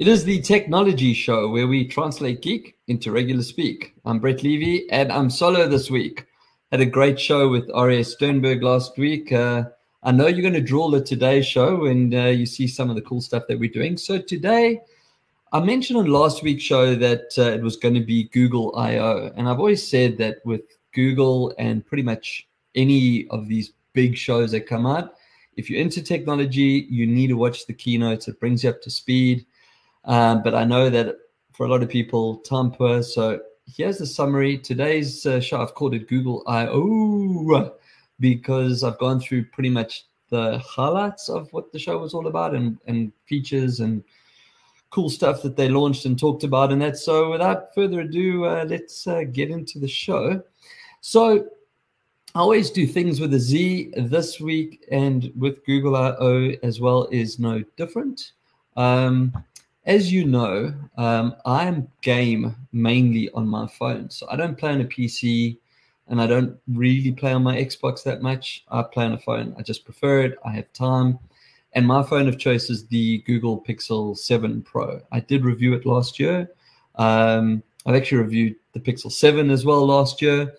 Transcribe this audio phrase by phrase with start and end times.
[0.00, 3.94] It is the TechKnowledgy show where we translate geek into regular speak.
[4.06, 6.24] I'm Brett Levy and I'm solo this week.
[6.72, 9.30] Had a great show with Aria Sternberg last week.
[9.30, 9.64] Uh,
[10.02, 12.96] I know you're going to draw the Today show and uh, you see some of
[12.96, 13.98] the cool stuff that we're doing.
[13.98, 14.80] So today,
[15.52, 19.30] I mentioned on last week's show that uh, it was going to be Google I/O,
[19.36, 20.62] and I've always said that with
[20.94, 25.16] Google and pretty much any of these big shows that come out,
[25.58, 28.28] if you're into technology, you need to watch the keynotes.
[28.28, 29.44] It brings you up to speed.
[30.04, 31.16] Um, but I know that
[31.52, 33.02] for a lot of people, time poor.
[33.02, 34.58] So here's the summary.
[34.58, 37.72] Today's uh, show, I've called it Google I/O
[38.18, 42.54] because I've gone through pretty much the highlights of what the show was all about
[42.54, 44.04] and, and features and
[44.90, 46.96] cool stuff that they launched and talked about and that.
[46.96, 50.42] So without further ado, uh, let's uh, get into the show.
[51.00, 51.46] So
[52.34, 57.08] I always do things with a Z this week and with Google I/O as well
[57.10, 58.32] is no different.
[58.76, 59.32] Um,
[59.84, 64.10] as you know, um, I'm game mainly on my phone.
[64.10, 65.58] So I don't play on a PC
[66.08, 68.64] and I don't really play on my Xbox that much.
[68.68, 69.54] I play on a phone.
[69.58, 70.38] I just prefer it.
[70.44, 71.18] I have time.
[71.72, 75.00] And my phone of choice is the Google Pixel 7 Pro.
[75.12, 76.50] I did review it last year.
[76.96, 80.52] Um, I've actually reviewed the Pixel 7 as well last year.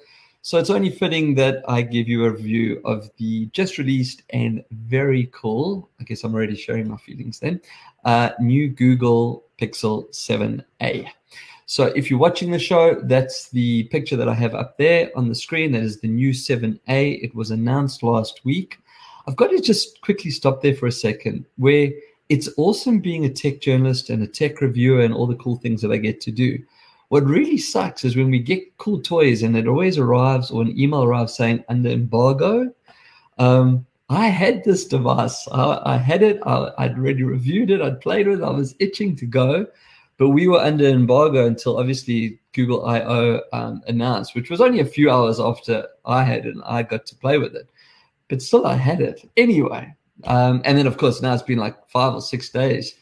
[0.44, 4.64] So it's only fitting that I give you a review of the just released and
[4.72, 7.62] very cool, I guess I'm already sharing my feelings then,
[8.06, 11.08] uh, new Google Pixel 7a.
[11.68, 15.30] So if you're watching the show, that's the picture that I have up there on
[15.30, 15.74] the screen.
[15.74, 17.24] That is the new 7a.
[17.24, 18.80] It was announced last week.
[19.28, 21.92] I've got to just quickly stop there for a second, where
[22.30, 25.84] it's awesome being a tech journalist and a tech reviewer and all the cool things
[25.84, 26.58] that I get to do.
[27.12, 30.80] What really sucks is when we get cool toys and it always arrives or an
[30.80, 32.74] email arrives saying under embargo.
[33.38, 35.46] Um, I had this device.
[35.52, 36.40] I, I had it.
[36.46, 37.82] I, would already reviewed it.
[37.82, 38.46] I'd played with it.
[38.46, 39.68] I was itching to go,
[40.16, 44.86] but we were under embargo until obviously Google I/O um, announced, which was only a
[44.86, 47.70] few hours after I had it and I got to play with it.
[48.30, 49.94] But still, I had it anyway.
[50.24, 52.96] Um, and then, of course, now it's been like five or six days,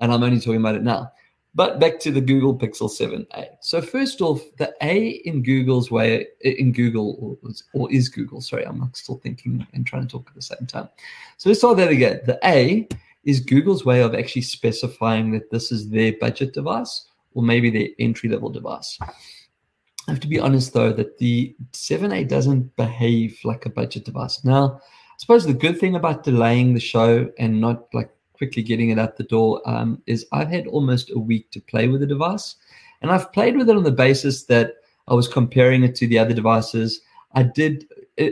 [0.00, 1.12] and I'm only talking about it now.
[1.54, 3.56] But back to the Google Pixel 7a.
[3.60, 8.64] So first off, the A in Google's way, in Google, or, or is Google, sorry,
[8.64, 10.88] I'm still thinking and trying to talk at the same time.
[11.36, 12.20] So let's start that again.
[12.24, 12.88] The A
[13.24, 17.88] is Google's way of actually specifying that this is their budget device or maybe their
[17.98, 18.98] entry level device.
[19.00, 24.42] I have to be honest though that the 7a doesn't behave like a budget device.
[24.42, 28.10] Now, I suppose the good thing about delaying the show and not like
[28.42, 31.86] quickly getting it out the door um, is I've had almost a week to play
[31.86, 32.56] with the device.
[33.00, 34.74] And I've played with it on the basis that
[35.06, 37.00] I was comparing it to the other devices.
[37.36, 37.86] I did.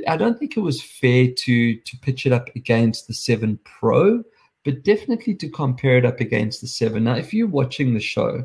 [0.09, 4.25] I don't think it was fair to to pitch it up against the 7 Pro,
[4.65, 7.05] but definitely to compare it up against the 7.
[7.05, 8.45] Now, if you're watching the show,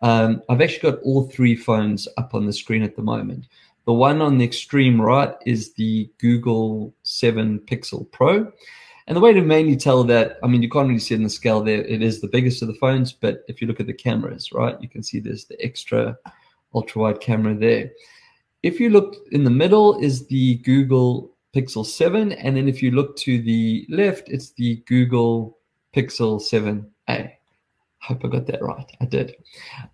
[0.00, 3.48] um, I've actually got all three phones up on the screen at the moment.
[3.84, 8.50] The one on the extreme right is the Google 7 Pixel Pro.
[9.06, 11.24] And the way to mainly tell that, I mean, you can't really see it in
[11.24, 11.82] the scale there.
[11.82, 14.80] It is the biggest of the phones, but if you look at the cameras, right,
[14.80, 16.16] you can see there's the extra
[16.74, 17.90] ultra wide camera there.
[18.62, 22.32] If you look in the middle is the Google Pixel 7.
[22.32, 25.58] And then if you look to the left, it's the Google
[25.94, 27.32] Pixel 7a.
[28.00, 28.90] Hope I got that right.
[29.00, 29.36] I did.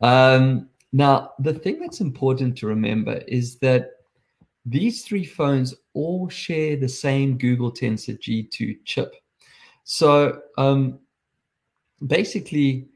[0.00, 3.90] Um, now, the thing that's important to remember is that
[4.70, 9.14] these three phones all share the same Google Tensor G2 chip.
[9.84, 10.98] So um,
[12.06, 12.88] basically,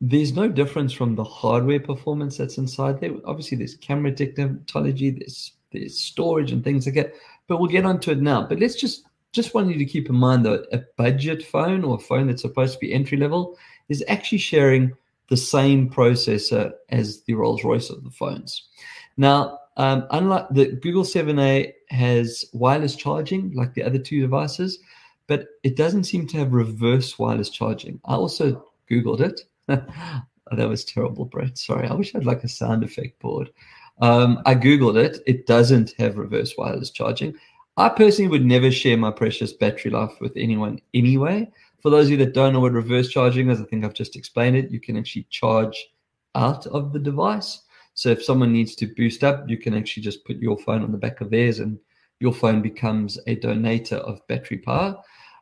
[0.00, 3.12] there's no difference from the hardware performance that's inside there.
[3.24, 7.14] Obviously, there's camera technology, there's there's storage and things like that.
[7.48, 8.46] But we'll get onto it now.
[8.46, 11.96] But let's just just want you to keep in mind that a budget phone or
[11.96, 14.92] a phone that's supposed to be entry level is actually sharing
[15.28, 18.68] the same processor as the Rolls Royce of the phones.
[19.16, 24.78] Now, um, unlike the Google 7a has wireless charging like the other two devices,
[25.26, 28.00] but it doesn't seem to have reverse wireless charging.
[28.04, 29.40] I also Googled it.
[29.68, 31.58] oh, that was terrible, Brett.
[31.58, 31.88] Sorry.
[31.88, 33.50] I wish I had like a sound effect board.
[34.00, 35.18] Um, I Googled it.
[35.26, 37.34] It doesn't have reverse wireless charging.
[37.76, 41.50] I personally would never share my precious battery life with anyone anyway.
[41.80, 44.16] For those of you that don't know what reverse charging is, I think I've just
[44.16, 44.70] explained it.
[44.70, 45.88] You can actually charge
[46.34, 47.62] out of the device.
[47.94, 50.92] So if someone needs to boost up, you can actually just put your phone on
[50.92, 51.78] the back of theirs and
[52.20, 54.96] your phone becomes a donator of battery power.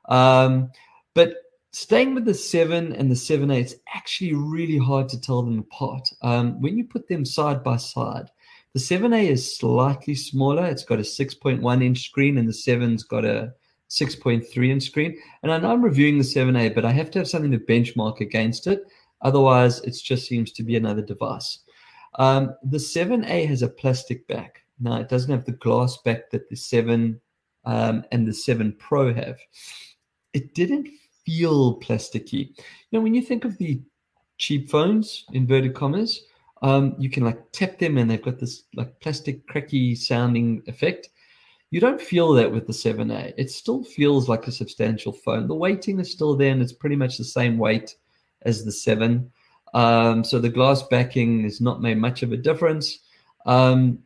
[0.09, 0.71] Um,
[1.15, 1.37] but
[1.73, 6.09] staying with the 7 and the 7a, it's actually really hard to tell them apart.
[6.23, 8.31] Um, when you put them side by side,
[8.75, 10.67] the 7a is slightly smaller.
[10.67, 13.53] It's got a 6.1 inch screen, and the 7's got a
[13.91, 15.19] 6.3 inch screen.
[15.43, 18.21] And I know I'm reviewing the 7a, but I have to have something to benchmark
[18.21, 18.83] against it.
[19.21, 21.59] Otherwise, it just seems to be another device.
[22.17, 24.63] Um, the 7A has a plastic back.
[24.81, 27.21] Now, it doesn't have the glass back that the 7
[27.65, 29.39] um, and the 7 Pro have.
[30.33, 30.89] It didn't
[31.25, 32.49] feel plasticky.
[32.57, 33.81] You know, when you think of the
[34.39, 36.23] cheap phones, inverted commas,
[36.63, 41.09] um, you can like tap them and they've got this like plastic cracky sounding effect.
[41.71, 43.35] You don't feel that with the 7A.
[43.37, 45.49] It still feels like a substantial phone.
[45.49, 47.97] The weighting is still there and it's pretty much the same weight
[48.43, 49.31] as the 7.
[49.75, 52.99] Um, so the glass backing has not made much of a difference.
[53.47, 53.99] Um,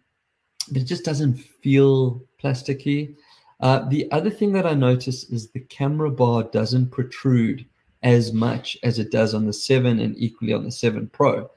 [0.70, 3.14] but it just doesn't feel plasticky.
[3.60, 7.64] Uh, the other thing that I notice is the camera bar doesn't protrude
[8.02, 11.50] as much as it does on the 7 and equally on the 7 Pro.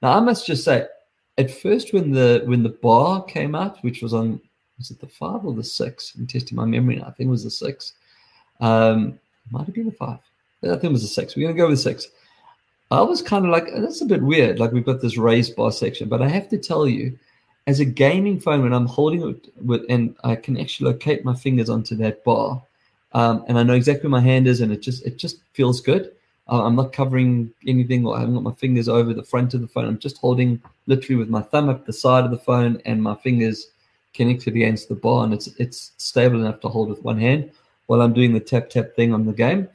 [0.00, 0.86] Now I must just say,
[1.38, 4.40] at first when the when the bar came out, which was on
[4.78, 6.14] was it the 5 or the 6?
[6.18, 7.06] I'm testing my memory now.
[7.06, 7.92] I think it was the 6.
[8.60, 9.18] Um,
[9.50, 10.18] might have been the 5.
[10.18, 11.36] I think it was the 6.
[11.36, 12.08] We're gonna go with 6.
[12.92, 14.58] I was kind of like, that's a bit weird.
[14.58, 17.18] Like we've got this raised bar section, but I have to tell you,
[17.66, 21.34] as a gaming phone, when I'm holding it with, and I can actually locate my
[21.34, 22.62] fingers onto that bar,
[23.12, 25.80] um, and I know exactly where my hand is, and it just it just feels
[25.80, 26.12] good.
[26.48, 29.60] Uh, I'm not covering anything, or I haven't got my fingers over the front of
[29.60, 29.86] the phone.
[29.86, 33.14] I'm just holding literally with my thumb up the side of the phone, and my
[33.14, 33.68] fingers
[34.12, 37.52] connected against the bar, and it's it's stable enough to hold with one hand
[37.86, 39.68] while I'm doing the tap tap thing on the game.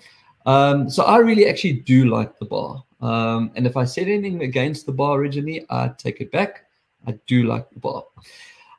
[0.47, 2.83] Um, so I really actually do like the bar.
[3.01, 6.65] Um, and if I said anything against the bar originally, I take it back.
[7.05, 8.03] I do like the bar.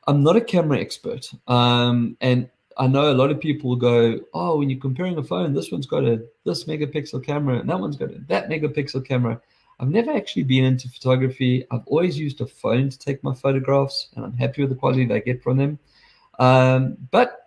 [0.09, 1.31] I'm not a camera expert.
[1.47, 2.49] Um, and
[2.79, 5.87] I know a lot of people go, oh, when you're comparing a phone, this one's
[5.87, 9.41] got a this megapixel camera and that one's got a, that megapixel camera.
[9.81, 11.65] I've never actually been into photography.
[11.71, 15.13] I've always used a phone to take my photographs, and I'm happy with the quality
[15.13, 15.79] I get from them.
[16.41, 17.38] Um, but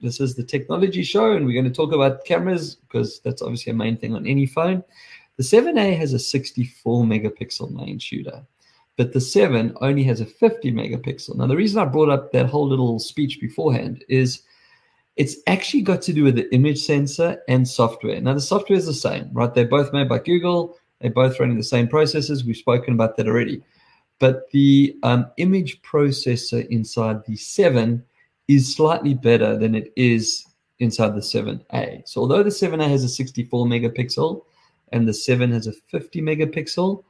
[0.00, 3.72] this is the TechKnowledgy show, and we're going to talk about cameras because that's obviously
[3.72, 4.82] a main thing on any phone.
[5.36, 8.42] The 7A has a 64 megapixel main shooter,
[8.96, 11.36] but the 7 only has a 50 megapixel.
[11.36, 14.42] Now, the reason I brought up that whole little speech beforehand is
[15.16, 18.20] it's actually got to do with the image sensor and software.
[18.20, 19.52] Now, the software is the same, right?
[19.52, 22.44] They're both made by Google, they're both running the same processes.
[22.44, 23.62] We've spoken about that already.
[24.18, 28.04] But the um, image processor inside the 7
[28.50, 30.44] is slightly better than it is
[30.80, 32.08] inside the 7A.
[32.08, 34.42] So, although the 7A has a 64 megapixel
[34.92, 37.04] and the 7 has a 50 megapixel,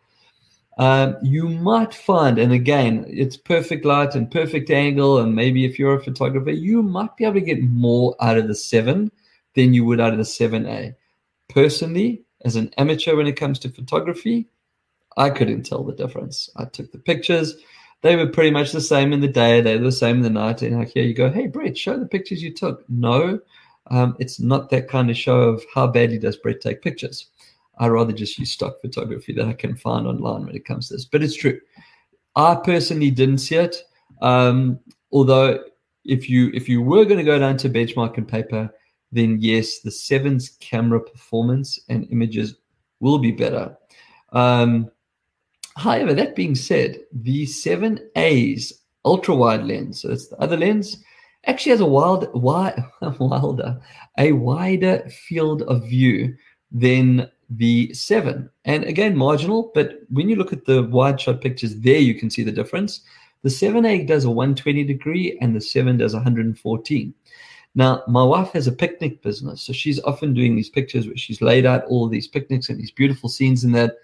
[0.78, 5.78] um, you might find, and again, it's perfect light and perfect angle, and maybe if
[5.78, 9.10] you're a photographer, you might be able to get more out of the 7
[9.54, 10.94] than you would out of the 7A.
[11.48, 14.48] Personally, as an amateur when it comes to photography,
[15.16, 16.50] I couldn't tell the difference.
[16.56, 17.56] I took the pictures.
[18.02, 19.61] They were pretty much the same in the day.
[19.61, 20.62] They were the same in the night.
[20.62, 22.88] And here you go, hey, Brett, show the pictures you took.
[22.88, 23.41] No,
[23.91, 27.26] um, it's not that kind of show of how badly does Brett take pictures.
[27.79, 30.94] I rather just use stock photography that I can find online when it comes to
[30.94, 31.05] this.
[31.05, 31.61] But it's true.
[32.37, 33.76] I personally didn't see it.
[34.23, 34.79] Um,
[35.12, 35.62] although
[36.05, 38.70] if you if you were going to go down to benchmark and paper,
[39.12, 42.56] then yes, the seven's camera performance and images
[43.00, 43.76] will be better.
[44.32, 44.91] Um,
[45.81, 48.72] however, that being said, the 7A's
[49.05, 51.03] ultra wide lens, so it's the other lens,
[51.46, 52.82] actually has a wild, wide,
[53.19, 53.81] wilder,
[54.19, 56.34] a wider field of view
[56.70, 58.49] than the 7.
[58.65, 62.31] And again, marginal, but when you look at the wide shot pictures there, you can
[62.31, 63.01] see the difference.
[63.43, 67.15] The 7A does a 120 degree and the 7 does 114.
[67.75, 71.41] Now, my wife has a picnic business, so she's often doing these pictures where she's
[71.41, 73.96] laid out all these picnics and these beautiful scenes in that.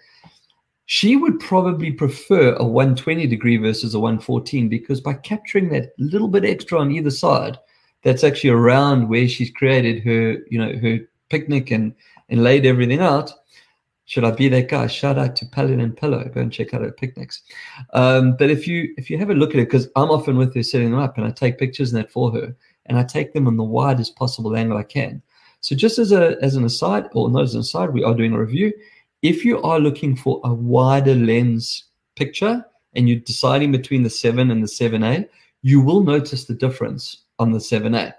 [0.87, 6.29] She would probably prefer a 120 degree versus a 114 because by capturing that little
[6.29, 7.59] bit extra on either side,
[8.03, 11.93] that's actually around where she's created her, you know, her picnic and
[12.29, 13.33] and laid everything out.
[14.05, 14.87] Should I be that guy?
[14.87, 16.23] Shout out to Palette and Pillow.
[16.33, 17.41] Go and check out her picnics.
[17.91, 20.55] Um, but if you if you have a look at it, because I'm often with
[20.55, 23.33] her setting them up, and I take pictures and that for her, and I take
[23.33, 25.21] them on the widest possible angle I can.
[25.59, 28.31] So just as a as an aside, or not as an aside, we are doing
[28.31, 28.71] a review.
[29.27, 31.83] If you are looking for a wider lens
[32.15, 32.65] picture
[32.95, 35.27] and you're deciding between the 7 and the 7A,
[35.63, 38.13] you will notice the difference on the 7A.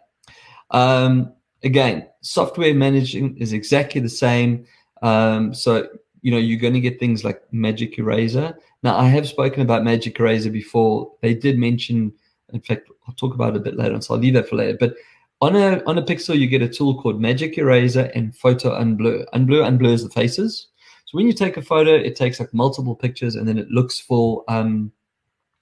[0.70, 4.66] Um, again, software managing is exactly the same.
[5.00, 5.88] Um, so,
[6.20, 8.54] you know, you're going to get things like Magic Eraser.
[8.82, 11.10] Now, I have spoken about Magic Eraser before.
[11.22, 12.12] They did mention,
[12.52, 14.76] in fact, I'll talk about it a bit later, so I'll leave that for later.
[14.78, 14.94] But
[15.40, 19.24] on a on a Pixel, you get a tool called Magic Eraser and Photo Unblur.
[19.32, 20.68] Unblur unblurs the faces.
[21.08, 23.98] So when you take a photo, it takes like multiple pictures and then it looks
[23.98, 24.92] for um,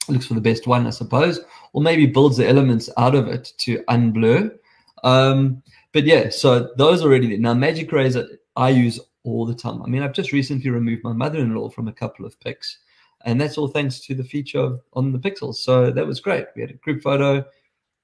[0.08, 1.38] looks for the best one, I suppose,
[1.72, 4.50] or maybe builds the elements out of it to unblur.
[5.04, 5.62] Um,
[5.92, 7.38] but yeah, so those already there.
[7.38, 8.26] Now, Magic Eraser
[8.56, 9.82] I use all the time.
[9.82, 12.78] I mean, I've just recently removed my mother-in-law from a couple of pics,
[13.24, 15.56] and that's all thanks to the feature of, on the pixels.
[15.56, 16.46] So that was great.
[16.56, 17.44] We had a group photo,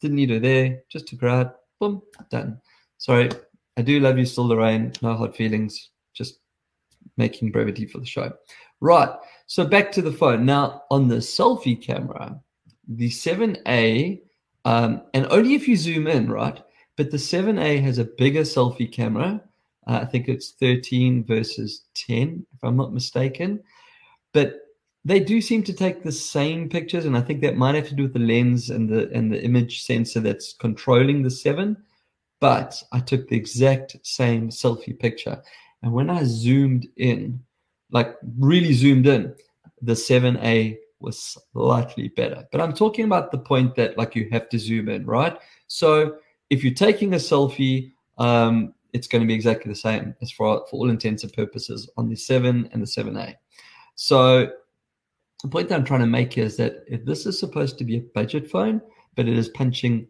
[0.01, 2.61] didn't need her there, just took her out, boom, done.
[2.99, 3.31] Sorry,
[3.77, 4.93] I do love you still, Lorraine.
[5.03, 5.89] No hard feelings,
[7.17, 8.33] making brevity for the show.
[8.81, 9.11] Right.
[9.47, 10.45] So back to the phone.
[10.45, 12.41] Now on the selfie camera,
[12.89, 14.21] the 7A,
[14.65, 16.61] um, and only if you zoom in, right?
[16.97, 19.43] But the 7A has a bigger selfie camera.
[19.87, 23.63] Uh, I think it's 13 versus 10, if I'm not mistaken.
[24.33, 24.61] But
[25.05, 27.95] they do seem to take the same pictures, and I think that might have to
[27.95, 31.77] do with the lens and the and the image sensor that's controlling the seven.
[32.39, 35.43] But I took the exact same selfie picture,
[35.83, 37.43] and when I zoomed in,
[37.91, 39.35] like really zoomed in,
[39.81, 42.47] the 7A was slightly better.
[42.53, 45.37] But I'm talking about the point that like you have to zoom in, right?
[45.67, 46.17] So
[46.51, 50.65] if you're taking a selfie, um, it's going to be exactly the same as for
[50.71, 53.35] for all intents and purposes on the 7 and the 7A.
[53.97, 54.51] So
[55.43, 57.97] the point that I'm trying to make is that if this is supposed to be
[57.97, 58.81] a budget phone,
[59.17, 60.07] but it is punching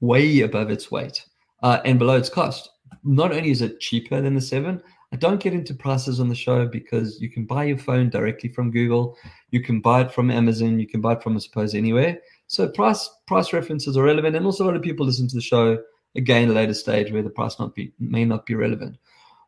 [0.00, 1.24] way above its weight
[1.62, 2.70] uh, and below its cost,
[3.02, 4.80] not only is it cheaper than the 7,
[5.16, 8.50] I don't get into prices on the show because you can buy your phone directly
[8.50, 9.16] from Google,
[9.50, 12.18] you can buy it from Amazon, you can buy it from, I suppose, anywhere.
[12.48, 15.40] So price price references are relevant, and also a lot of people listen to the
[15.40, 15.82] show
[16.16, 18.98] again later stage where the price not be may not be relevant.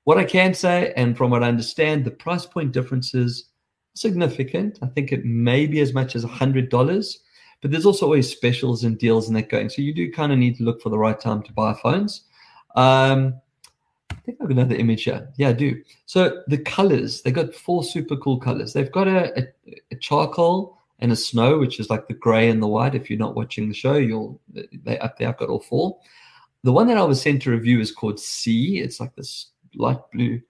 [0.04, 3.50] What I can say, and from what I understand, the price point differences
[3.92, 4.78] significant.
[4.80, 7.18] I think it may be as much as hundred dollars,
[7.60, 9.68] but there's also always specials and deals and that going.
[9.68, 12.22] So you do kind of need to look for the right time to buy phones.
[12.74, 13.34] Um,
[14.28, 15.26] think I have another image here.
[15.36, 15.82] Yeah, I do.
[16.04, 18.74] So the colors, they've got four super cool colors.
[18.74, 19.46] They've got a, a,
[19.90, 22.94] a, charcoal and a snow, which is like the gray and the white.
[22.94, 25.28] If you're not watching the show, you'll they up there.
[25.28, 25.98] I've got all four.
[26.62, 28.80] The one that I was sent to review is called Sea.
[28.80, 30.42] It's like this light blue.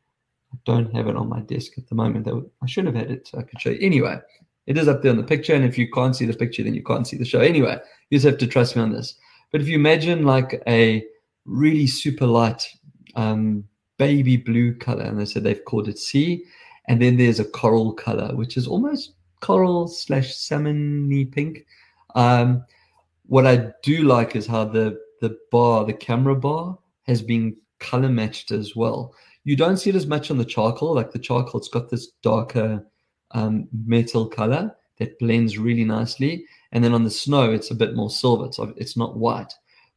[0.52, 2.26] I don't have it on my desk at the moment.
[2.61, 3.78] I should have had it so I could show you.
[3.80, 4.18] Anyway,
[4.66, 5.54] it is up there on the picture.
[5.54, 7.40] And if you can't see the picture, then you can't see the show.
[7.40, 7.78] Anyway,
[8.11, 9.14] you just have to trust me on this.
[9.52, 11.04] But if you imagine like a
[11.44, 12.66] really super light
[13.14, 13.67] um,
[13.99, 16.45] baby blue color, and they said they've called it sea.
[16.88, 21.67] And then there's a coral color, which is almost coral slash salmony pink.
[22.14, 22.64] Um,
[23.26, 28.09] what I do like is how the the bar, the camera bar, has been color
[28.09, 29.14] matched as well.
[29.45, 30.95] You don't see it as much on the charcoal.
[30.95, 32.87] Like the charcoal, it's got this darker
[33.33, 36.45] um, metal color that blends really nicely.
[36.73, 38.47] And then on the snow, it's a bit more silver.
[38.47, 39.52] It's, it's not white.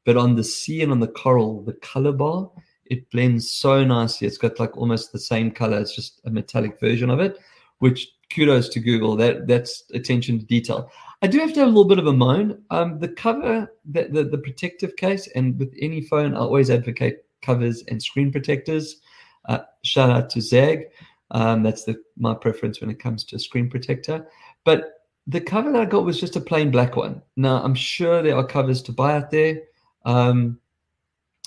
[0.06, 2.50] But on the sea and on the coral, the color bar
[2.92, 4.28] it blends so nicely.
[4.28, 5.80] It's got like almost the same color.
[5.80, 7.40] It's just a metallic version of it,
[7.80, 9.16] which kudos to Google.
[9.16, 10.92] That that's attention to detail.
[11.22, 12.62] I do have to have a little bit of a moan.
[12.70, 17.24] Um, the cover, the, the, the protective case, and with any phone, I always advocate
[17.42, 18.98] covers and screen protectors.
[19.48, 20.84] Uh, shout out to ZAGG.
[21.32, 24.28] Um, that's the my preference when it comes to a screen protector.
[24.66, 27.22] But the cover that I got was just a plain black one.
[27.38, 29.62] Now I'm sure there are covers to buy out there.
[30.04, 30.60] Um,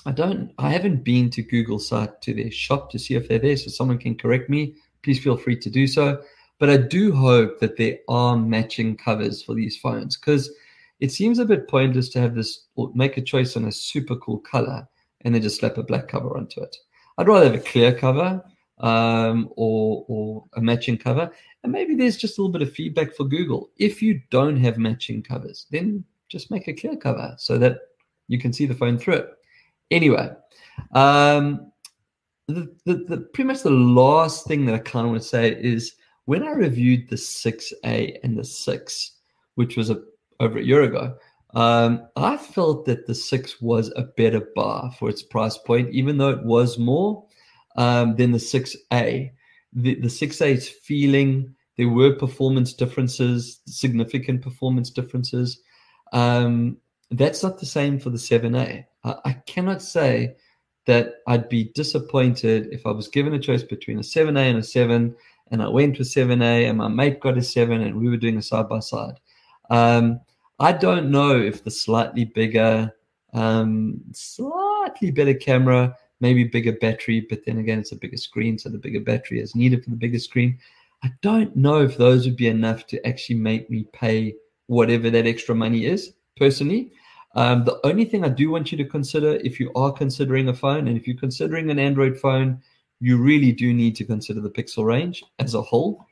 [0.05, 3.39] I don't, I haven't been to Google site to their shop to see if they're
[3.39, 4.75] there, so someone can correct me.
[5.03, 6.21] Please feel free to do so.
[6.59, 10.51] But I do hope that there are matching covers for these phones because
[10.99, 14.15] it seems a bit pointless to have this or make a choice on a super
[14.15, 14.87] cool color
[15.21, 16.75] and then just slap a black cover onto it.
[17.17, 18.43] I'd rather have a clear cover
[18.79, 21.31] um, or or a matching cover.
[21.63, 23.69] And maybe there's just a little bit of feedback for Google.
[23.77, 27.79] If you don't have matching covers, then just make a clear cover so that
[28.27, 29.29] you can see the phone through it.
[29.91, 30.29] Anyway,
[30.93, 31.71] um,
[32.47, 35.49] the, the, the pretty much the last thing that I kind of want to say
[35.49, 39.11] is when I reviewed the 6A and the 6,
[39.55, 40.01] which was a,
[40.39, 41.15] over a year ago,
[41.53, 46.17] um, I felt that the 6 was a better bar for its price point, even
[46.17, 47.25] though it was more
[47.77, 49.31] um, than the 6A.
[49.73, 55.61] The, the 6A's feeling, there were performance differences, significant performance differences.
[56.11, 56.77] Um,
[57.11, 58.85] that's not the same for the 7A.
[59.05, 60.35] I, I cannot say
[60.85, 64.63] that I'd be disappointed if I was given a choice between a 7A and a
[64.63, 65.15] 7,
[65.51, 68.37] and I went with 7A, and my mate got a 7, and we were doing
[68.37, 69.19] a side by side.
[69.69, 70.19] Um,
[70.59, 72.93] I don't know if the slightly bigger,
[73.33, 78.69] um, slightly better camera, maybe bigger battery, but then again, it's a bigger screen, so
[78.69, 80.57] the bigger battery is needed for the bigger screen.
[81.03, 84.35] I don't know if those would be enough to actually make me pay
[84.67, 86.91] whatever that extra money is personally.
[87.35, 90.53] Um, the only thing I do want you to consider if you are considering a
[90.53, 92.61] phone and if you're considering an Android phone,
[92.99, 96.05] you really do need to consider the pixel range as a whole.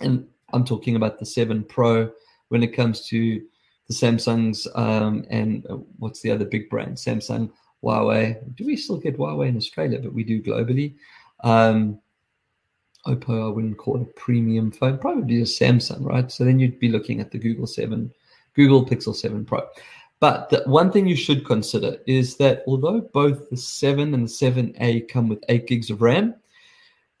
[0.00, 2.10] And I'm talking about the 7 Pro
[2.48, 3.42] when it comes to
[3.88, 6.96] the Samsungs um, and uh, what's the other big brand?
[6.96, 7.50] Samsung,
[7.82, 8.54] Huawei.
[8.54, 9.98] Do we still get Huawei in Australia?
[10.00, 10.94] But we do globally.
[11.42, 12.00] Um,
[13.06, 16.30] Oppo, I wouldn't call it a premium phone, probably a Samsung, right?
[16.32, 18.10] So then you'd be looking at the Google 7,
[18.54, 19.60] Google Pixel 7 Pro.
[20.20, 24.30] But the one thing you should consider is that although both the 7 and the
[24.30, 26.34] 7A come with 8 gigs of RAM,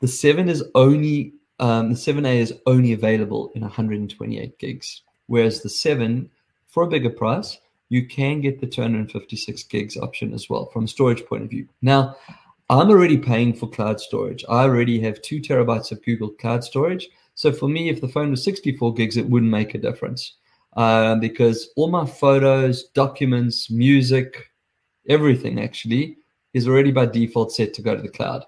[0.00, 5.68] the 7 is only um, the 7A is only available in 128 gigs, whereas the
[5.68, 6.28] 7,
[6.66, 7.58] for a bigger price,
[7.90, 11.68] you can get the 256 gigs option as well from a storage point of view.
[11.80, 12.16] Now,
[12.70, 14.44] I'm already paying for cloud storage.
[14.48, 17.08] I already have two terabytes of Google Cloud storage.
[17.34, 20.34] So for me, if the phone was 64 gigs, it wouldn't make a difference
[20.76, 24.50] uh, because all my photos, documents, music,
[25.08, 26.16] everything actually
[26.52, 28.44] is already by default set to go to the cloud.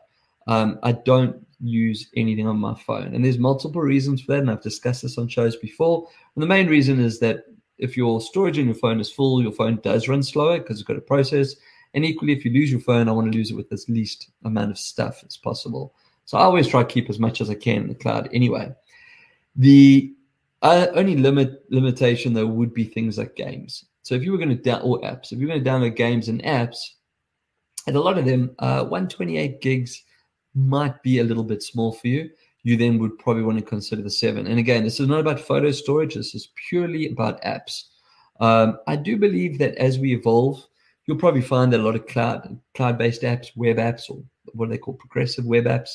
[0.47, 3.15] Um, I don't use anything on my phone.
[3.15, 4.41] And there's multiple reasons for that.
[4.41, 6.09] And I've discussed this on shows before.
[6.35, 7.45] And the main reason is that
[7.79, 10.87] if your storage in your phone is full, your phone does run slower because it's
[10.87, 11.55] got a process.
[11.95, 14.31] And equally, if you lose your phone, I want to lose it with as least
[14.45, 15.95] amount of stuff as possible.
[16.25, 18.75] So I always try to keep as much as I can in the cloud anyway.
[19.55, 20.13] The
[20.63, 23.85] uh, only limit limitation though would be things like games.
[24.03, 26.43] So if you were going to download apps, if you're going to download games and
[26.43, 26.79] apps,
[27.87, 30.03] and a lot of them, uh, 128 gigs
[30.55, 32.31] might be a little bit small for you.
[32.63, 34.47] You then would probably want to consider the seven.
[34.47, 36.15] And again, this is not about photo storage.
[36.15, 37.83] This is purely about apps.
[38.41, 40.67] Um, I do believe that as we evolve,
[41.07, 44.23] you'll probably find that a lot of cloud cloud-based apps, web apps, or
[44.53, 45.91] what they call progressive web apps,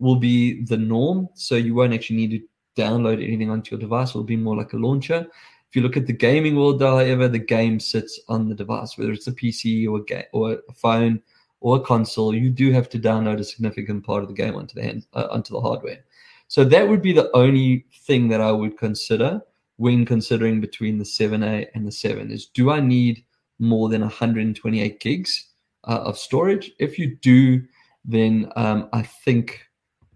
[0.00, 1.28] will be the norm.
[1.34, 2.46] So you won't actually need to
[2.78, 4.10] download anything onto your device.
[4.10, 5.26] It'll be more like a launcher.
[5.68, 9.12] If you look at the gaming world, however, the game sits on the device, whether
[9.12, 11.20] it's a PC or a game or a phone
[11.60, 14.74] or a console, you do have to download a significant part of the game onto
[14.74, 16.04] the hand, uh, onto the hardware.
[16.46, 19.42] So that would be the only thing that I would consider
[19.76, 23.24] when considering between the 7A and the 7 is do I need
[23.58, 25.50] more than 128 gigs
[25.84, 26.72] uh, of storage?
[26.78, 27.62] If you do,
[28.04, 29.60] then um, I think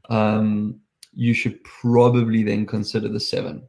[0.09, 0.81] um,
[1.13, 3.63] you should probably then consider the 7.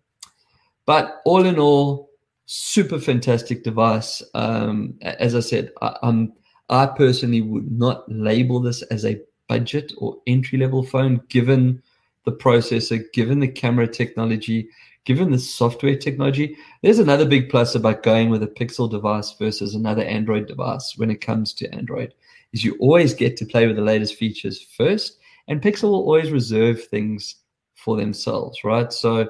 [0.86, 2.10] But all in all,
[2.46, 4.22] super fantastic device.
[4.34, 6.34] Um, as I said, I, I'm
[6.70, 11.82] I personally would not label this as a budget or entry level phone, given
[12.26, 14.70] the processor, given the camera technology,
[15.06, 16.56] given the software technology.
[16.82, 21.12] There's another big plus about going with a Pixel device versus another Android device when
[21.12, 22.14] it comes to Android,
[22.54, 26.32] is you always get to play with the latest features first, and Pixel will always
[26.32, 27.36] reserve things
[27.76, 28.92] for themselves, right?
[28.94, 29.30] So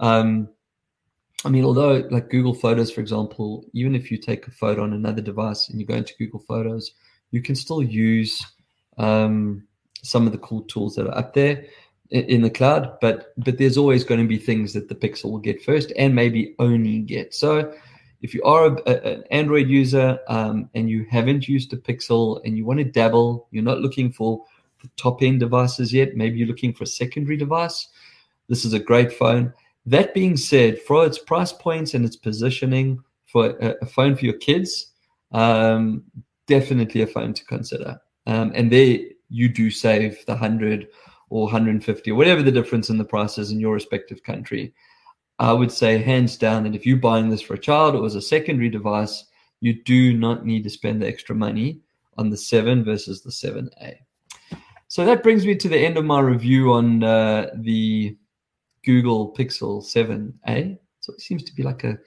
[0.00, 0.48] um,
[1.44, 4.94] I mean, although like Google Photos, for example, even if you take a photo on
[4.94, 6.92] another device and you go into Google Photos,
[7.32, 8.44] you can still use
[8.96, 9.66] um,
[10.02, 11.66] some of the cool tools that are up there
[12.10, 12.98] in, the cloud.
[13.00, 16.14] But but there's always going to be things that the Pixel will get first and
[16.14, 17.34] maybe only get.
[17.34, 17.74] So
[18.22, 22.40] if you are a, a, an Android user um, and you haven't used a Pixel
[22.44, 24.53] and you want to dabble, you're not looking for the
[24.96, 26.16] top end devices yet.
[26.16, 27.88] Maybe you're looking for a secondary device.
[28.48, 29.52] This is a great phone
[29.86, 34.24] that being said, for its price points and its positioning for a, a phone for
[34.24, 34.92] your kids,
[35.32, 36.04] um,
[36.46, 38.00] definitely a phone to consider.
[38.26, 40.88] Um, and there you do save the 100
[41.28, 44.72] or 150 or whatever the difference in the prices in your respective country.
[45.38, 48.14] I would say hands down that if you're buying this for a child or as
[48.14, 49.24] a secondary device,
[49.60, 51.80] you do not need to spend the extra money
[52.16, 53.96] on the 7 versus the 7A.
[54.94, 58.16] So that brings me to the end of my review on uh, the
[58.84, 60.78] Google Pixel 7a.
[61.00, 61.98] So it seems to be like a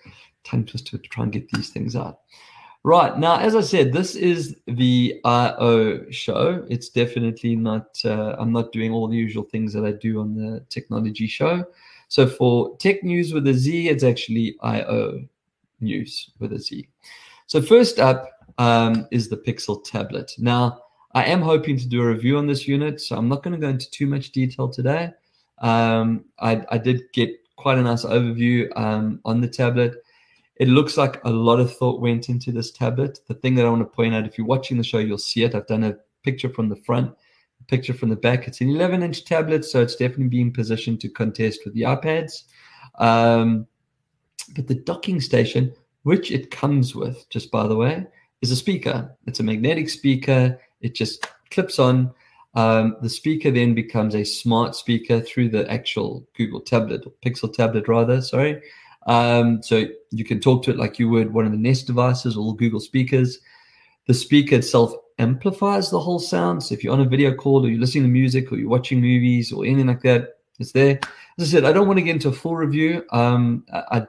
[0.46, 2.20] tongue twister to try and get these things out.
[2.86, 6.66] Right now, as I said, this is the I/O show.
[6.70, 7.88] It's definitely not.
[8.06, 11.66] Uh, I'm not doing all the usual things that I do on the TechKnowledgy show.
[12.08, 15.26] So for tech news with a Z, it's actually I/O
[15.82, 16.88] news with a Z.
[17.48, 20.32] So first up um, is the Pixel tablet.
[20.38, 23.54] Now, I am hoping to do a review on this unit, so I'm not going
[23.54, 25.12] to go into too much detail today.
[25.60, 29.96] Um, I, I, did get quite a nice overview um, on the tablet.
[30.58, 33.20] It looks like a lot of thought went into this tablet.
[33.28, 35.44] The thing that I want to point out, if you're watching the show, you'll see
[35.44, 35.56] it.
[35.56, 37.12] I've done a picture from the front,
[37.60, 38.48] a picture from the back.
[38.48, 42.44] It's an 11 inch tablet, so it's definitely being positioned to contest with the iPads.
[43.00, 43.66] Um,
[44.56, 48.06] but the docking station, which it comes with, just by the way,
[48.42, 49.16] is a speaker.
[49.26, 50.60] It's a magnetic speaker.
[50.82, 52.14] It just clips on.
[52.56, 57.54] Um, the speaker then becomes a smart speaker through the actual Google tablet or Pixel
[57.54, 58.22] tablet, rather.
[58.22, 58.62] Sorry.
[59.06, 62.36] Um, so you can talk to it like you would one of the Nest devices
[62.36, 63.40] or Google speakers.
[64.08, 66.64] The speaker itself amplifies the whole sound.
[66.64, 69.02] So if you're on a video call or you're listening to music or you're watching
[69.02, 71.00] movies or anything like that, it's there.
[71.38, 73.06] As I said, I don't want to get into a full review.
[73.12, 74.08] Um, I, I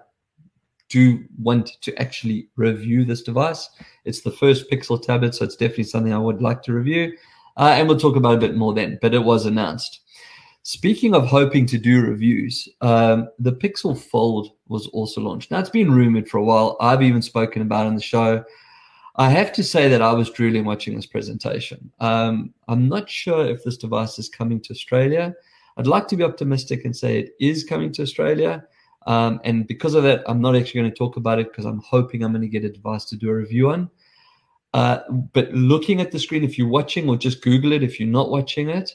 [0.88, 3.68] do want to actually review this device.
[4.04, 7.16] It's the first Pixel tablet, so it's definitely something I would like to review.
[7.56, 10.00] Uh, and we'll talk about a bit more then, but it was announced.
[10.62, 15.50] Speaking of hoping to do reviews, um, the Pixel Fold was also launched.
[15.50, 16.76] Now, it's been rumored for a while.
[16.80, 18.44] I've even spoken about it on the show.
[19.16, 21.90] I have to say that I was drooling watching this presentation.
[22.00, 25.34] Um, I'm not sure if this device is coming to Australia.
[25.76, 28.64] I'd like to be optimistic and say it is coming to Australia.
[29.08, 31.80] Um, and because of that, I'm not actually going to talk about it because I'm
[31.80, 33.90] hoping I'm going to get advice to do a review on.
[34.74, 34.98] Uh,
[35.32, 38.30] but looking at the screen, if you're watching or just Google it, if you're not
[38.30, 38.94] watching it,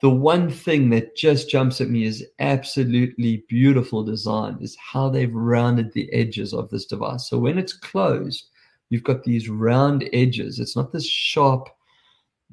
[0.00, 5.32] the one thing that just jumps at me is absolutely beautiful design is how they've
[5.32, 7.28] rounded the edges of this device.
[7.28, 8.48] So when it's closed,
[8.90, 10.58] you've got these round edges.
[10.58, 11.68] It's not this sharp,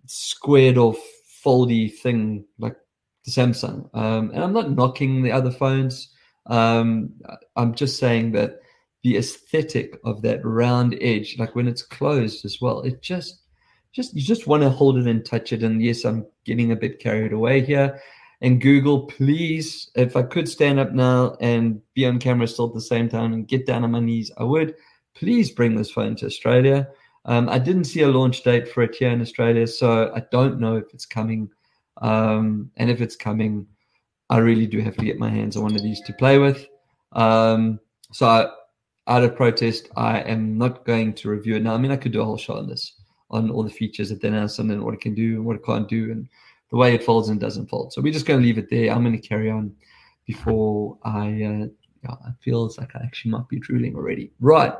[0.06, 1.00] squared off,
[1.44, 2.78] foldy thing like
[3.26, 3.90] the Samsung.
[3.96, 6.13] Um, and I'm not knocking the other phones.
[6.48, 7.14] Um,
[7.56, 8.60] I'm just saying that
[9.04, 13.42] the aesthetic of that round edge, like when it's closed as well, it just
[13.92, 15.64] just you just want to hold it and touch it.
[15.64, 18.02] And yes, I'm getting a bit carried away here.
[18.42, 22.74] And Google, please, if I could stand up now and be on camera still at
[22.74, 24.76] the same time and get down on my knees, I would.
[25.16, 26.90] Please bring this phone to Australia.
[27.26, 30.60] Um, I didn't see a launch date for it here in Australia, so I don't
[30.60, 31.50] know if it's coming.
[32.02, 33.68] Um, and if it's coming,
[34.34, 36.66] I really do have to get my hands on one of these to play with.
[37.12, 37.80] Um,
[38.12, 38.48] so, I,
[39.06, 41.76] out of protest, I am not going to review it now.
[41.76, 42.94] I mean, I could do a whole show on this
[43.30, 45.56] on all the features that they announced and then what it can do and what
[45.56, 46.28] it can't do and
[46.72, 47.94] the way it folds and doesn't fold.
[47.94, 48.92] So we're just going to leave it there.
[48.92, 49.72] I'm going to carry on
[50.26, 51.68] before I, uh,
[52.04, 54.32] yeah, it feels like I actually might be drooling already.
[54.40, 54.74] Right.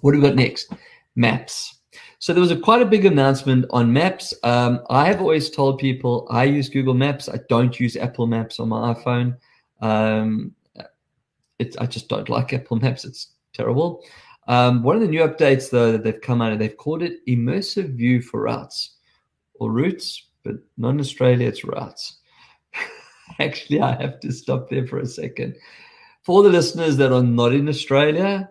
[0.00, 0.74] What do we got next?
[1.16, 1.79] Maps.
[2.20, 4.34] So there was a quite a big announcement on Maps.
[4.42, 7.30] Um, I have always told people I use Google Maps.
[7.30, 9.38] I don't use Apple Maps on my iPhone.
[9.80, 13.06] Um, I just don't like Apple Maps.
[13.06, 14.04] It's terrible.
[14.48, 17.24] Um, one of the new updates, though, that they've come out, of, they've called it
[17.26, 18.96] Immersive View for Routes
[19.54, 22.18] or Routes, but not in Australia, it's Routes.
[23.38, 25.56] Actually, I have to stop there for a second.
[26.22, 28.50] For the listeners that are not in Australia,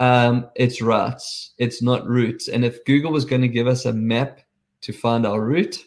[0.00, 1.52] um, it's routes.
[1.58, 2.48] It's not routes.
[2.48, 4.40] And if Google was going to give us a map
[4.82, 5.84] to find our route,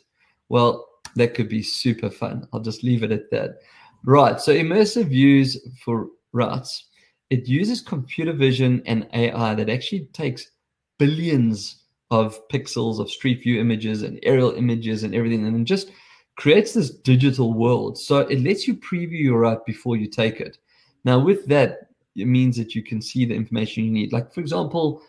[0.50, 2.48] well, that could be super fun.
[2.54, 3.60] I'll just leave it at that.
[4.04, 4.39] Right.
[4.39, 6.88] So immersive views for routes
[7.30, 10.52] it uses computer vision and AI that actually takes
[10.98, 15.91] billions of pixels of street view images and aerial images and everything and just
[16.38, 17.98] creates this digital world.
[17.98, 20.58] So it lets you preview your route before you take it.
[21.04, 21.87] Now, with that,
[22.18, 24.12] it means that you can see the information you need.
[24.12, 25.02] Like, for example,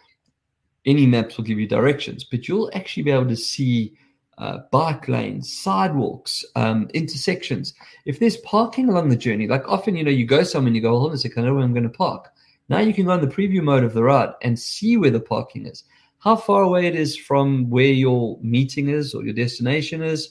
[0.84, 3.94] any maps will give you directions, but you'll actually be able to see
[4.38, 7.74] uh, bike lanes, sidewalks, um, intersections.
[8.04, 10.82] If there's parking along the journey, like often, you know, you go somewhere and you
[10.82, 12.28] go, hold on a second, I know where I'm going to park.
[12.68, 15.20] Now you can go in the preview mode of the route and see where the
[15.20, 15.84] parking is,
[16.18, 20.30] how far away it is from where your meeting is or your destination is,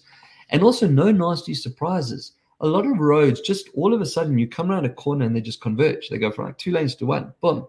[0.49, 2.33] and also no nasty surprises.
[2.61, 5.35] A lot of roads, just all of a sudden, you come around a corner and
[5.35, 6.09] they just converge.
[6.09, 7.33] They go from like two lanes to one.
[7.41, 7.67] Boom.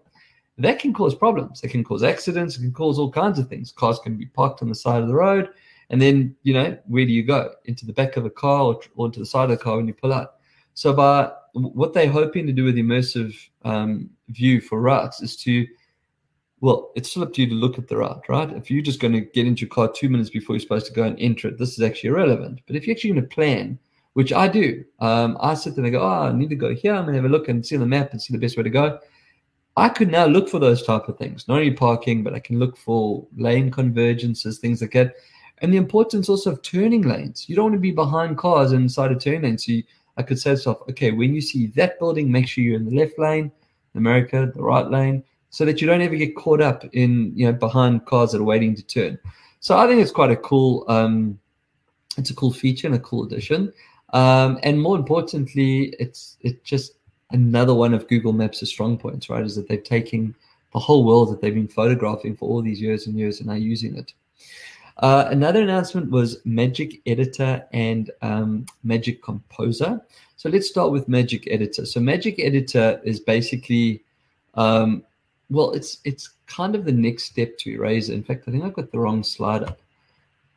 [0.57, 1.63] That can cause problems.
[1.63, 2.57] It can cause accidents.
[2.57, 3.71] It can cause all kinds of things.
[3.71, 5.49] Cars can be parked on the side of the road
[5.89, 7.51] and then, you know, where do you go?
[7.65, 9.87] Into the back of a car or, or into the side of the car when
[9.87, 10.35] you pull out.
[10.75, 15.65] So, by what they're hoping to do with immersive um, view for routes is to,
[16.61, 18.51] well, it's still up to you to look at the route, right?
[18.51, 20.93] If you're just going to get into your car two minutes before you're supposed to
[20.93, 22.61] go and enter it, this is actually irrelevant.
[22.67, 23.79] But if you're actually going to plan,
[24.19, 26.75] which I do, um, I sit there and I go, oh, I need to go
[26.75, 26.93] here.
[26.93, 28.63] I'm going to have a look and see the map and see the best way
[28.63, 28.99] to go.
[29.77, 32.59] I could now look for those type of things, not only parking, but I can
[32.59, 35.15] look for lane convergences, things like that
[35.61, 37.47] and the importance also of turning lanes.
[37.47, 39.57] You don't want to be behind cars inside a turn lane.
[39.57, 39.83] So you,
[40.17, 42.85] I could say to myself, okay, when you see that building, make sure you're in
[42.85, 43.51] the left lane,
[43.95, 47.53] America, the right lane, so that you don't ever get caught up in you know
[47.53, 49.19] behind cars that are waiting to turn.
[49.59, 51.39] So I think it's quite a cool, um,
[52.17, 53.73] it's a cool feature and a cool addition.
[54.13, 56.93] Um, and more importantly, it's it's just
[57.31, 59.45] another one of Google Maps' strong points, right?
[59.45, 60.35] Is that they've taken
[60.73, 63.55] the whole world that they've been photographing for all these years and years and now
[63.55, 64.13] using it.
[64.97, 70.01] Uh, another announcement was Magic Editor and um, Magic Composer.
[70.35, 71.85] So let's start with Magic Editor.
[71.85, 74.03] So Magic Editor is basically,
[74.55, 75.03] um,
[75.49, 78.13] well, it's it's kind of the next step to Eraser.
[78.13, 79.79] In fact, I think I've got the wrong slide up.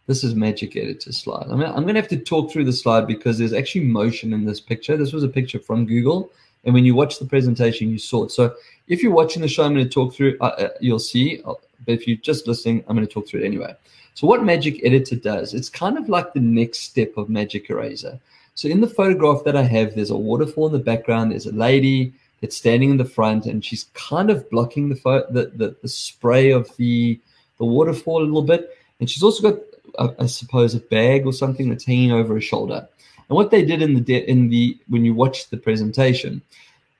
[0.08, 1.46] This is Magic Editor slide.
[1.48, 4.32] I mean, I'm going to have to talk through the slide because there's actually motion
[4.32, 4.96] in this picture.
[4.96, 6.32] This was a picture from Google,
[6.64, 8.32] and when you watch the presentation, you saw it.
[8.32, 8.54] So
[8.88, 10.38] if you're watching the show, I'm going to talk through.
[10.40, 11.40] Uh, uh, you'll see.
[11.44, 13.76] But if you're just listening, I'm going to talk through it anyway.
[14.14, 18.18] So what Magic Editor does, it's kind of like the next step of Magic Eraser.
[18.54, 21.30] So in the photograph that I have, there's a waterfall in the background.
[21.30, 24.96] There's a lady that's standing in the front, and she's kind of blocking the
[25.30, 27.20] the, the, the spray of the
[27.58, 28.76] the waterfall a little bit.
[29.00, 29.60] And she's also got,
[29.98, 32.88] I suppose, a bag or something that's hanging over her shoulder.
[33.28, 36.42] And what they did in the de- in the when you watched the presentation,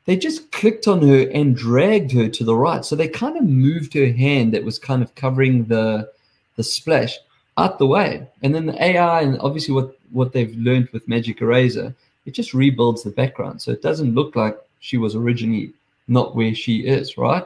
[0.05, 2.85] they just clicked on her and dragged her to the right.
[2.85, 6.11] So they kind of moved her hand that was kind of covering the
[6.57, 7.18] the splash
[7.59, 8.26] out the way.
[8.42, 11.94] And then the AI and obviously what what they've learned with Magic Eraser,
[12.26, 13.62] it just rebuilds the background.
[13.62, 15.72] So it doesn't look like she was originally
[16.09, 17.44] not where she is, right?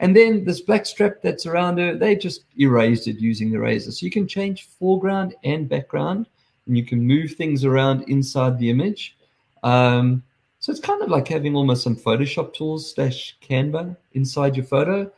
[0.00, 3.92] And then this black strap that's around her, they just erased it using the razor.
[3.92, 6.26] So you can change foreground and background,
[6.66, 9.16] and you can move things around inside the image.
[9.62, 10.22] Um,
[10.60, 15.10] so it's kind of like having almost some Photoshop tools slash Canva inside your photo.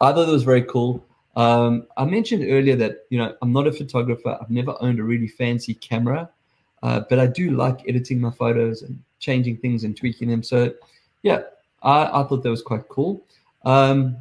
[0.00, 1.04] I thought it was very cool.
[1.36, 4.38] Um, I mentioned earlier that you know I'm not a photographer.
[4.40, 6.28] I've never owned a really fancy camera,
[6.82, 10.42] uh, but I do like editing my photos and changing things and tweaking them.
[10.42, 10.74] So
[11.22, 11.42] yeah,
[11.82, 13.24] I, I thought that was quite cool.
[13.64, 14.16] Um,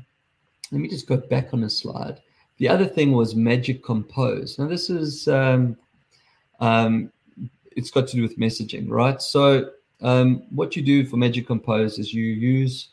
[0.71, 2.21] let me just go back on a slide.
[2.57, 4.59] The other thing was Magic Compose.
[4.59, 5.77] Now this is um,
[6.59, 7.11] um,
[7.75, 9.21] it's got to do with messaging, right?
[9.21, 12.89] So um, what you do for Magic Compose is you use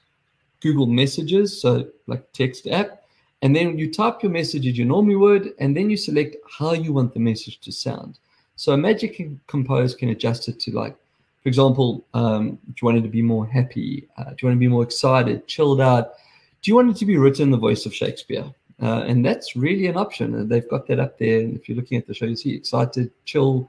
[0.61, 3.03] Google Messages, so like text app,
[3.43, 6.73] and then you type your message as you normally would, and then you select how
[6.73, 8.19] you want the message to sound.
[8.57, 10.97] So Magic Compose can adjust it to like,
[11.43, 14.09] for example, um, do you want it to be more happy?
[14.17, 16.15] Uh, do you want to be more excited, chilled out?
[16.63, 18.45] Do you want it to be written in the voice of Shakespeare?
[18.81, 20.35] Uh, and that's really an option.
[20.35, 21.41] And they've got that up there.
[21.41, 23.69] And if you're looking at the show, you see excited, chill,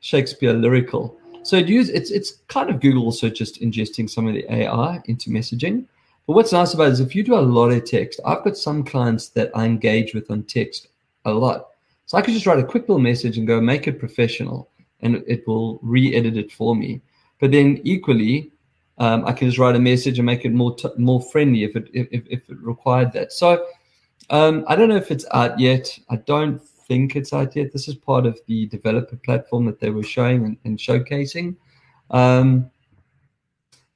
[0.00, 1.18] Shakespeare, lyrical.
[1.42, 5.00] So it use it's it's kind of Google also just ingesting some of the AI
[5.06, 5.86] into messaging.
[6.26, 8.56] But what's nice about it is if you do a lot of text, I've got
[8.56, 10.88] some clients that I engage with on text
[11.24, 11.68] a lot.
[12.06, 14.68] So I could just write a quick little message and go make it professional,
[15.00, 17.00] and it will re-edit it for me.
[17.40, 18.50] But then equally,
[18.98, 21.76] um, I can just write a message and make it more t- more friendly if
[21.76, 23.32] it if, if it required that.
[23.32, 23.66] So
[24.30, 25.98] um, I don't know if it's out yet.
[26.08, 27.72] I don't think it's out yet.
[27.72, 31.56] This is part of the developer platform that they were showing and, and showcasing.
[32.10, 32.70] Um,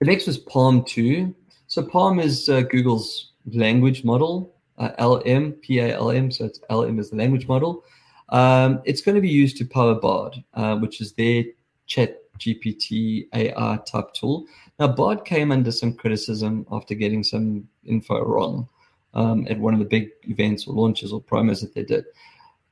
[0.01, 1.35] the next was PaLM 2.
[1.67, 6.31] So PaLM is uh, Google's language model, uh, LM, P-A-L-M.
[6.31, 7.85] So it's LM is the language model.
[8.31, 11.45] Um, it's going to be used to power Bard, uh, which is their
[11.87, 14.47] chat GPT AI type tool.
[14.81, 18.67] Now, Bard came under some criticism after getting some info wrong
[19.13, 22.07] um, at one of the big events or launches or promos that they did.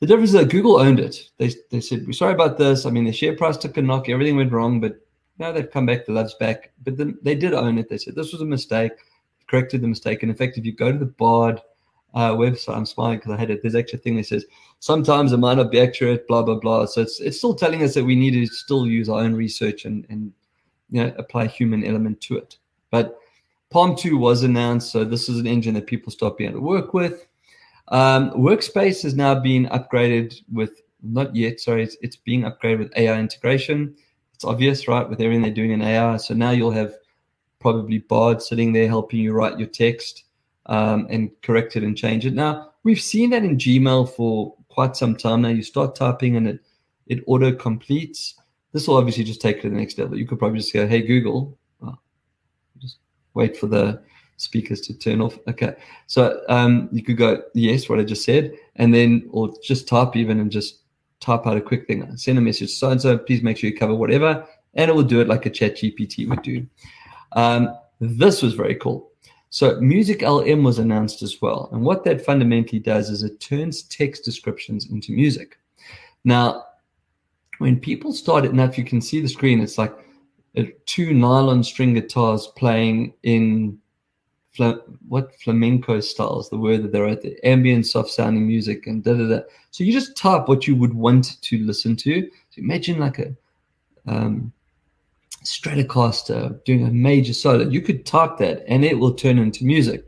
[0.01, 1.29] The difference is that Google owned it.
[1.37, 2.87] They, they said, We're sorry about this.
[2.87, 5.05] I mean, the share price took a knock, everything went wrong, but
[5.39, 6.73] now they've come back, the love's back.
[6.83, 7.91] But then they did own it.
[7.91, 8.93] They said, This was a mistake,
[9.47, 10.23] corrected the mistake.
[10.23, 11.61] And in fact, if you go to the Bard
[12.15, 13.61] uh, website, I'm smiling because I had it.
[13.61, 14.47] There's actually a thing that says,
[14.81, 16.87] Sometimes it might not be accurate, blah, blah, blah.
[16.87, 19.85] So it's, it's still telling us that we need to still use our own research
[19.85, 20.33] and, and
[20.91, 22.59] you know, apply human element to it.
[22.91, 23.19] But
[23.73, 24.91] PaLM 2 was announced.
[24.91, 27.27] So this is an engine that people start being able to work with.
[27.89, 32.97] Um, Workspace has now been upgraded with, not yet, sorry, it's, it's being upgraded with
[32.97, 33.95] AI integration.
[34.35, 36.17] It's obvious, right, with everything they're doing in AI.
[36.19, 36.95] So now you'll have
[37.59, 40.25] probably Bard sitting there helping you write your text
[40.67, 42.35] um, and correct it and change it.
[42.35, 45.49] Now, we've seen that in Gmail for quite some time now.
[45.49, 46.61] You start typing and it,
[47.07, 48.35] it auto completes.
[48.73, 50.19] This will obviously just take it to the next level.
[50.19, 51.59] You could probably just go, hey, Google,
[52.79, 52.99] just
[53.35, 54.03] wait for the
[54.37, 55.39] speakers to turn off.
[55.49, 55.75] Okay.
[56.07, 60.17] So um, you could go, yes, what I just said, and then, or just type
[60.17, 60.81] even and just
[61.21, 63.77] type out a quick thing, send a message, so and so, please make sure you
[63.77, 66.67] cover whatever, and it will do it like a ChatGPT would do.
[67.33, 69.11] Um, this was very cool.
[69.51, 71.71] So MusicLM was announced as well.
[71.73, 75.59] And what that fundamentally does is it turns text descriptions into music.
[76.25, 76.65] Now,
[77.59, 79.95] when people started, now if you can see the screen, it's like
[80.87, 83.79] two nylon string guitars playing in
[85.09, 89.05] what flamenco style is the word that they're at the ambient soft sounding music and
[89.05, 89.41] da da da.
[89.71, 92.23] So you just type what you would want to listen to.
[92.23, 93.37] So imagine like a
[94.07, 94.53] um,
[95.45, 97.69] Stratocaster doing a major solo.
[97.69, 100.05] You could type that and it will turn into music.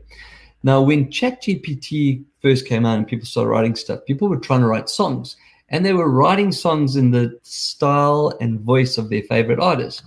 [0.63, 4.67] Now, when ChatGPT first came out and people started writing stuff, people were trying to
[4.67, 5.37] write songs
[5.71, 10.03] and they were writing songs in the style and voice of their favorite artist.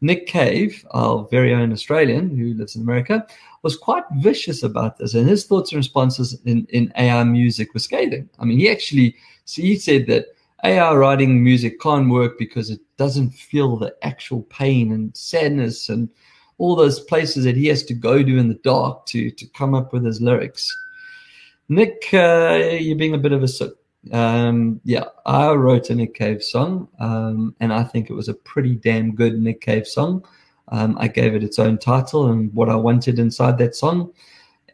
[0.00, 3.26] Nick Cave, our very own Australian who lives in America,
[3.62, 7.80] was quite vicious about this, and his thoughts and responses in, in AI music were
[7.80, 8.28] scathing.
[8.38, 10.26] I mean, he actually so he said that
[10.64, 16.08] AI writing music can't work because it doesn't feel the actual pain and sadness and
[16.58, 19.74] all those places that he has to go to in the dark to to come
[19.74, 20.74] up with his lyrics.
[21.68, 23.78] Nick, uh, you're being a bit of a sook.
[24.12, 28.34] Um, yeah, I wrote a Nick Cave song, um, and I think it was a
[28.34, 30.24] pretty damn good Nick Cave song.
[30.68, 34.12] Um, I gave it its own title and what I wanted inside that song.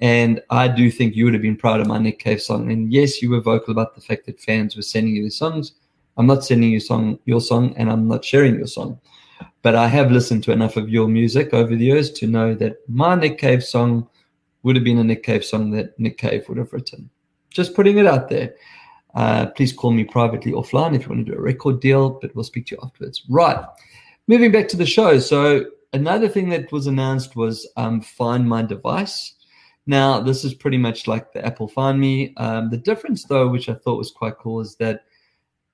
[0.00, 2.72] And I do think you would have been proud of my Nick Cave song.
[2.72, 5.72] And yes, you were vocal about the fact that fans were sending you the songs.
[6.16, 8.98] I'm not sending you song your song, and I'm not sharing your song.
[9.62, 12.76] but I have listened to enough of your music over the years to know that
[12.88, 14.08] my Nick Cave song
[14.62, 17.10] would have been a Nick Cave song that Nick Cave would have written.
[17.50, 18.54] Just putting it out there.
[19.14, 22.34] Uh, please call me privately offline if you want to do a record deal, but
[22.34, 23.22] we'll speak to you afterwards.
[23.28, 23.64] Right.
[24.28, 25.18] Moving back to the show.
[25.18, 29.34] So, another thing that was announced was um, Find My Device.
[29.86, 32.32] Now, this is pretty much like the Apple Find Me.
[32.36, 35.04] Um, the difference, though, which I thought was quite cool, is that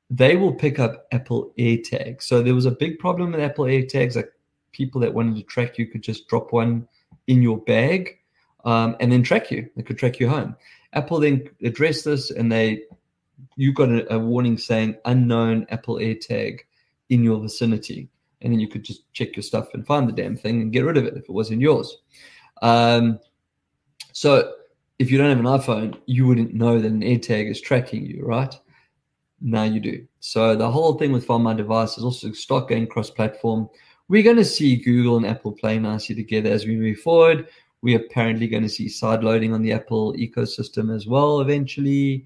[0.09, 2.23] they will pick up Apple AirTags.
[2.23, 4.17] So there was a big problem with Apple AirTags.
[4.17, 4.33] Like
[4.73, 6.87] people that wanted to track you could just drop one
[7.27, 8.19] in your bag
[8.65, 9.69] um, and then track you.
[9.77, 10.57] They could track you home.
[10.93, 12.83] Apple then addressed this, and they
[13.57, 16.61] you got a, a warning saying unknown Apple AirTag
[17.09, 18.09] in your vicinity,
[18.43, 20.85] and then you could just check your stuff and find the damn thing and get
[20.85, 21.99] rid of it if it wasn't yours.
[22.63, 23.21] Um,
[24.13, 24.53] so
[24.99, 28.25] if you don't have an iPhone, you wouldn't know that an AirTag is tracking you,
[28.25, 28.55] right?
[29.41, 30.07] Now you do.
[30.21, 33.69] So the whole thing with Find My Device is also stock and cross-platform.
[34.09, 37.49] We're going to see Google and Apple play nicely together as we move forward.
[37.83, 42.25] We're apparently going to see side loading on the Apple ecosystem as well eventually.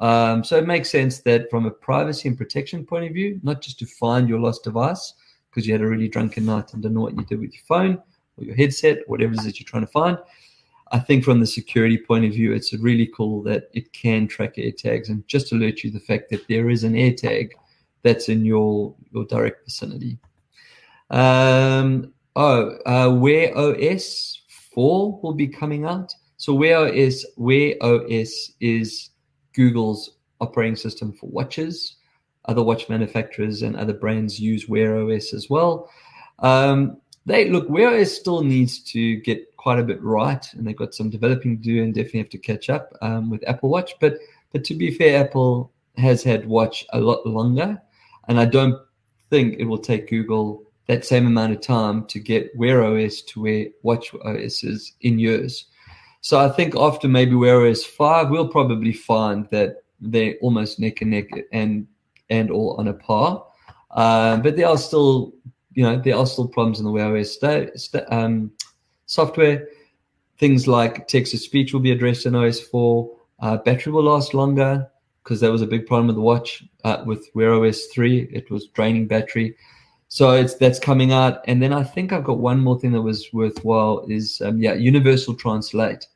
[0.00, 3.60] Um, so it makes sense that from a privacy and protection point of view, not
[3.60, 5.14] just to find your lost device
[5.50, 7.62] because you had a really drunken night and don't know what you did with your
[7.66, 8.00] phone
[8.38, 10.16] or your headset, whatever it is that you're trying to find,
[10.92, 14.56] I think from the security point of view, it's really cool that it can track
[14.56, 17.50] AirTags and just alert you the fact that there is an AirTag
[18.02, 20.18] that's in your your direct vicinity.
[21.10, 24.42] Um, oh, uh, Wear OS
[24.74, 26.14] 4 will be coming out.
[26.38, 29.10] So Wear OS, Wear OS is
[29.52, 30.10] Google's
[30.40, 31.96] operating system for watches.
[32.46, 35.90] Other watch manufacturers and other brands use Wear OS as well.
[36.38, 40.76] Um, they look Wear OS still needs to get quite a bit right, and they've
[40.76, 43.92] got some developing to do, and definitely have to catch up um, with Apple Watch.
[44.00, 44.14] But
[44.52, 47.80] but to be fair, Apple has had Watch a lot longer,
[48.28, 48.80] and I don't
[49.28, 53.42] think it will take Google that same amount of time to get Wear OS to
[53.42, 55.66] where Watch OS is in years.
[56.20, 61.00] So I think after maybe Wear OS five, we'll probably find that they're almost neck
[61.02, 61.86] and neck and
[62.28, 63.44] and all on a par.
[63.90, 65.32] Uh, but there are still,
[65.72, 68.52] you know, there are still problems in the Wear OS st- st- um,
[69.06, 69.68] software.
[70.38, 73.10] Things like text to speech will be addressed in OS 4.
[73.40, 74.88] Uh, battery will last longer
[75.22, 76.62] because that was a big problem with the watch.
[76.84, 79.56] Uh, with Wear OS 3, it was draining battery.
[80.10, 81.40] So it's that's coming out.
[81.46, 84.74] And then I think I've got one more thing that was worthwhile is um, yeah,
[84.74, 86.08] Universal Translate.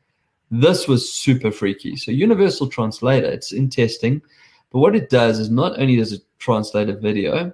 [0.51, 1.97] This was super freaky.
[1.97, 4.21] So Universal Translator, it's in testing,
[4.73, 7.53] but what it does is not only does it translate a video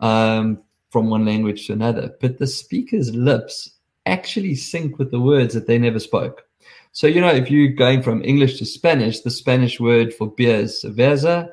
[0.00, 3.72] um, from one language to another, but the speaker's lips
[4.06, 6.46] actually sync with the words that they never spoke.
[6.92, 10.56] So, you know, if you're going from English to Spanish, the Spanish word for beer
[10.56, 11.50] is cerveza.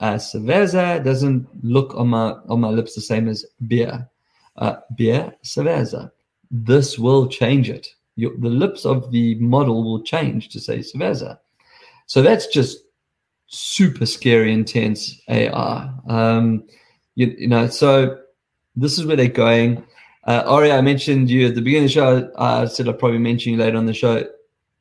[0.00, 4.08] Uh, cerveza doesn't look on my on my lips the same as beer.
[4.56, 6.10] Uh, beer, cerveza.
[6.50, 7.88] This will change it.
[8.16, 11.38] Your, the lips of the model will change to say cerveza.
[12.06, 12.78] So that's just
[13.48, 15.90] super scary, intense AI.
[16.08, 16.64] Um,
[17.16, 18.18] you, you know, so
[18.76, 19.84] this is where they're going.
[20.26, 22.32] Uh, Ari, I mentioned you at the beginning of the show.
[22.38, 24.24] I said I'd probably mention you later on the show.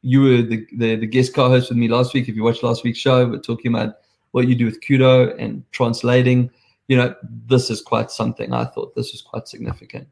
[0.02, 2.30] You were the, the, the guest co-host with me last week.
[2.30, 3.96] If you watched last week's show, we're talking about
[4.38, 6.50] what you do with Kudo and translating.
[6.88, 8.54] You know, this is quite something.
[8.54, 10.08] I thought this was quite significant.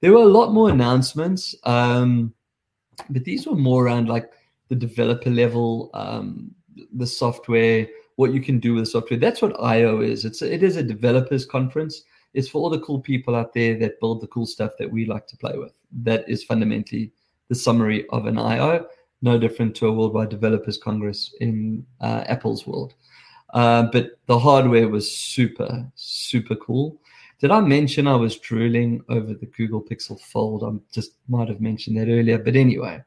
[0.00, 2.34] There were a lot more announcements, um,
[3.10, 4.30] but these were more around like
[4.68, 6.50] the developer level, um,
[6.92, 7.86] the software,
[8.16, 9.18] what you can do with the software.
[9.18, 10.24] That's what I/O is.
[10.24, 12.02] It's it is a developers conference
[12.34, 15.06] it's for all the cool people out there that build the cool stuff that we
[15.06, 15.72] like to play with.
[16.02, 17.12] That is fundamentally
[17.48, 18.86] the summary of an IO,
[19.22, 22.94] no different to a Worldwide Developers Congress in uh, Apple's world.
[23.54, 27.00] Uh, but the hardware was super, super cool.
[27.40, 30.64] Did I mention I was drooling over the Google Pixel Fold?
[30.64, 32.38] I just might have mentioned that earlier.
[32.38, 33.00] But anyway,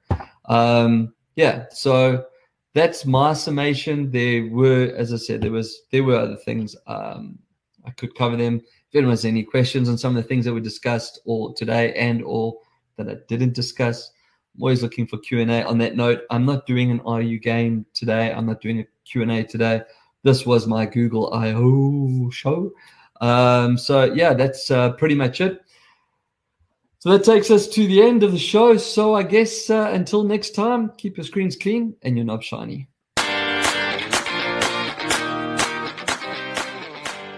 [0.45, 1.65] um, yeah.
[1.71, 2.25] So
[2.73, 4.09] that's my summation.
[4.09, 6.75] There were, as I said, there was there were other things.
[6.87, 7.39] Um,
[7.85, 8.61] I could cover them.
[8.89, 11.93] If anyone has any questions on some of the things that we discussed or today
[11.95, 12.57] and or
[12.97, 14.11] that I didn't discuss,
[14.55, 15.63] I'm always looking for Q&A.
[15.63, 18.31] On that note, I'm not doing an RU game today.
[18.31, 19.81] I'm not doing a Q&A today.
[20.23, 22.71] This was my Google I/O show.
[23.19, 25.61] Um, so yeah, that's uh, pretty much it.
[26.99, 28.77] So that takes us to the end of the show.
[28.77, 32.87] So I guess uh, until next time, keep your screens clean and your knobs shiny.